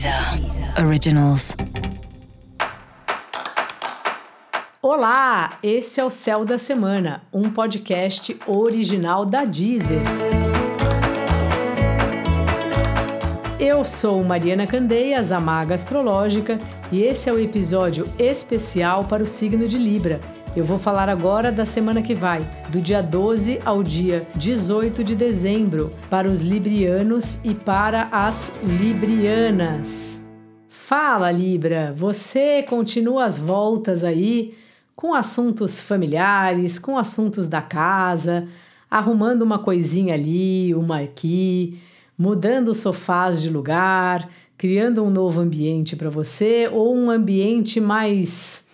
[0.00, 1.54] Deezer Originals.
[4.80, 10.00] Olá, esse é o Céu da Semana, um podcast original da Deezer.
[13.58, 16.56] Eu sou Mariana Candeias, a maga astrológica,
[16.90, 20.18] e esse é o episódio especial para o signo de Libra
[20.56, 22.40] eu vou falar agora da semana que vai,
[22.70, 30.24] do dia 12 ao dia 18 de dezembro, para os librianos e para as librianas.
[30.68, 34.54] Fala, Libra, você continua as voltas aí
[34.96, 38.48] com assuntos familiares, com assuntos da casa,
[38.90, 41.78] arrumando uma coisinha ali, uma aqui,
[42.18, 44.28] mudando sofás de lugar,
[44.58, 48.68] criando um novo ambiente para você ou um ambiente mais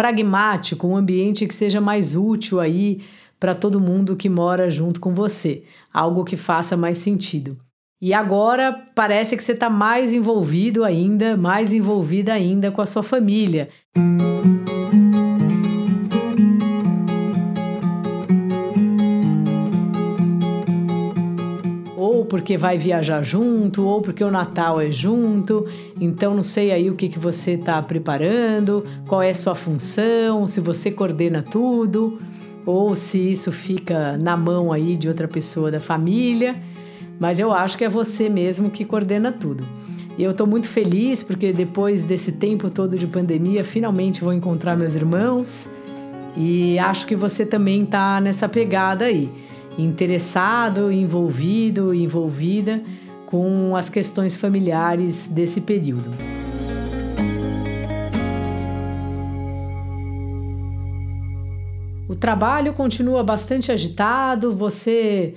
[0.00, 3.02] pragmático, um ambiente que seja mais útil aí
[3.38, 7.58] para todo mundo que mora junto com você, algo que faça mais sentido.
[8.00, 13.02] E agora parece que você está mais envolvido ainda, mais envolvida ainda com a sua
[13.02, 13.68] família.
[22.30, 25.66] Porque vai viajar junto, ou porque o Natal é junto.
[26.00, 30.46] Então não sei aí o que, que você está preparando, qual é a sua função,
[30.46, 32.20] se você coordena tudo,
[32.64, 36.54] ou se isso fica na mão aí de outra pessoa da família.
[37.18, 39.66] Mas eu acho que é você mesmo que coordena tudo.
[40.16, 44.76] E eu estou muito feliz porque depois desse tempo todo de pandemia, finalmente vou encontrar
[44.76, 45.68] meus irmãos.
[46.36, 49.28] E acho que você também está nessa pegada aí
[49.84, 52.82] interessado, envolvido, envolvida
[53.26, 56.10] com as questões familiares desse período.
[62.08, 65.34] O trabalho continua bastante agitado, você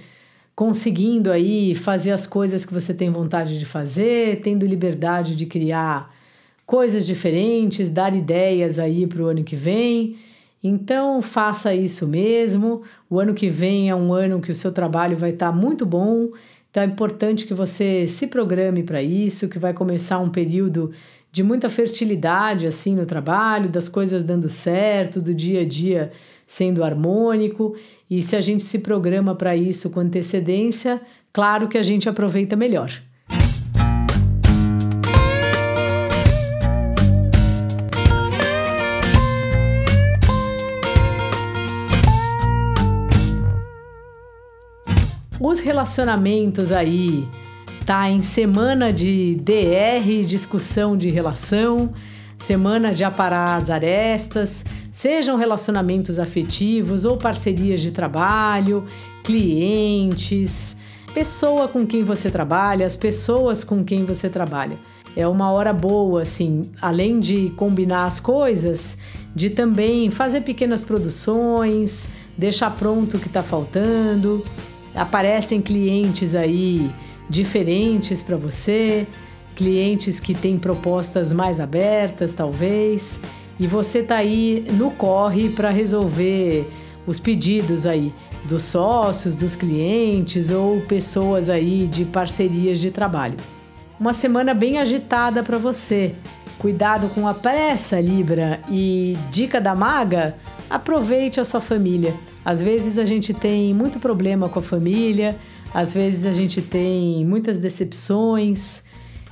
[0.55, 6.13] conseguindo aí fazer as coisas que você tem vontade de fazer, tendo liberdade de criar
[6.65, 10.15] coisas diferentes, dar ideias aí para o ano que vem.
[10.63, 12.83] Então faça isso mesmo.
[13.09, 15.85] O ano que vem é um ano que o seu trabalho vai estar tá muito
[15.85, 16.29] bom.
[16.71, 20.91] Então é importante que você se programe para isso, que vai começar um período
[21.31, 26.11] de muita fertilidade assim no trabalho, das coisas dando certo, do dia a dia
[26.47, 27.75] sendo harmônico.
[28.09, 31.01] E se a gente se programa para isso com antecedência,
[31.33, 32.89] claro que a gente aproveita melhor.
[45.45, 47.27] Os relacionamentos aí
[47.85, 51.93] tá em semana de DR, discussão de relação,
[52.37, 58.85] semana de aparar as arestas, sejam relacionamentos afetivos ou parcerias de trabalho,
[59.21, 60.77] clientes,
[61.13, 64.77] pessoa com quem você trabalha, as pessoas com quem você trabalha.
[65.13, 68.97] É uma hora boa, assim, além de combinar as coisas,
[69.35, 74.41] de também fazer pequenas produções, deixar pronto o que está faltando
[74.95, 76.89] aparecem clientes aí
[77.29, 79.07] diferentes para você,
[79.55, 83.19] clientes que têm propostas mais abertas, talvez,
[83.59, 86.67] e você tá aí no corre para resolver
[87.05, 88.13] os pedidos aí
[88.45, 93.37] dos sócios, dos clientes ou pessoas aí de parcerias de trabalho.
[93.99, 96.13] Uma semana bem agitada para você.
[96.59, 100.35] Cuidado com a pressa, Libra, e dica da maga:
[100.69, 102.13] aproveite a sua família.
[102.45, 105.37] Às vezes a gente tem muito problema com a família,
[105.73, 108.83] às vezes a gente tem muitas decepções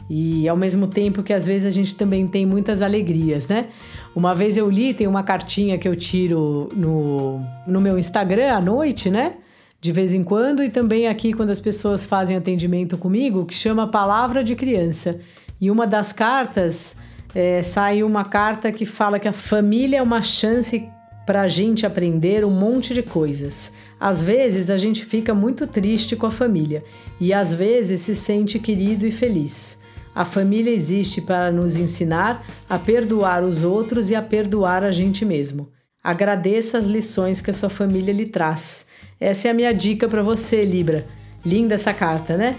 [0.09, 3.67] e ao mesmo tempo que às vezes a gente também tem muitas alegrias, né?
[4.15, 8.59] Uma vez eu li, tem uma cartinha que eu tiro no, no meu Instagram à
[8.59, 9.35] noite, né?
[9.79, 13.87] De vez em quando, e também aqui quando as pessoas fazem atendimento comigo, que chama
[13.87, 15.19] Palavra de Criança.
[15.59, 16.97] E uma das cartas
[17.33, 20.89] é, sai uma carta que fala que a família é uma chance
[21.25, 23.71] para a gente aprender um monte de coisas.
[23.99, 26.83] Às vezes a gente fica muito triste com a família
[27.19, 29.79] e às vezes se sente querido e feliz.
[30.13, 35.23] A família existe para nos ensinar a perdoar os outros e a perdoar a gente
[35.23, 35.69] mesmo.
[36.03, 38.87] Agradeça as lições que a sua família lhe traz.
[39.19, 41.05] Essa é a minha dica para você, Libra.
[41.45, 42.57] Linda essa carta, né?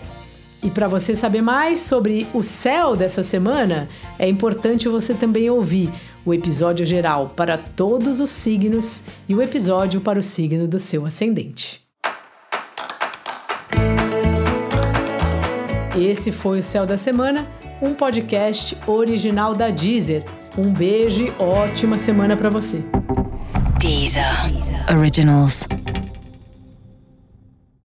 [0.63, 5.91] E para você saber mais sobre o céu dessa semana, é importante você também ouvir
[6.25, 11.05] o episódio geral para todos os signos e o episódio para o signo do seu
[11.05, 11.81] ascendente.
[15.97, 17.47] Esse foi o Céu da Semana,
[17.81, 20.25] um podcast original da Deezer.
[20.57, 22.85] Um beijo e ótima semana para você.
[23.79, 24.51] Deezer.
[24.51, 24.97] Deezer.
[24.97, 25.67] Originals.